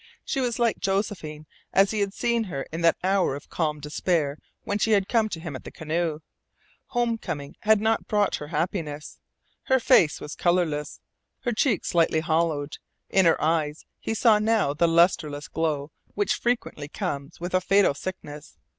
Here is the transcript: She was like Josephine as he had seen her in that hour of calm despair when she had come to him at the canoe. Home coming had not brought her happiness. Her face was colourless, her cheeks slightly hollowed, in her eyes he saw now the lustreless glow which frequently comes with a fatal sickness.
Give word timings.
She 0.25 0.39
was 0.41 0.57
like 0.57 0.79
Josephine 0.79 1.45
as 1.73 1.91
he 1.91 1.99
had 1.99 2.11
seen 2.11 2.45
her 2.45 2.63
in 2.71 2.81
that 2.81 2.97
hour 3.03 3.35
of 3.35 3.51
calm 3.51 3.79
despair 3.79 4.39
when 4.63 4.79
she 4.79 4.93
had 4.93 5.07
come 5.07 5.29
to 5.29 5.39
him 5.39 5.55
at 5.55 5.63
the 5.63 5.69
canoe. 5.69 6.21
Home 6.87 7.19
coming 7.19 7.55
had 7.59 7.79
not 7.79 8.07
brought 8.07 8.37
her 8.37 8.47
happiness. 8.47 9.19
Her 9.65 9.79
face 9.79 10.19
was 10.19 10.33
colourless, 10.33 11.01
her 11.41 11.53
cheeks 11.53 11.89
slightly 11.89 12.21
hollowed, 12.21 12.79
in 13.11 13.25
her 13.25 13.39
eyes 13.39 13.85
he 13.99 14.15
saw 14.15 14.39
now 14.39 14.73
the 14.73 14.87
lustreless 14.87 15.47
glow 15.47 15.91
which 16.15 16.33
frequently 16.33 16.87
comes 16.87 17.39
with 17.39 17.53
a 17.53 17.61
fatal 17.61 17.93
sickness. 17.93 18.57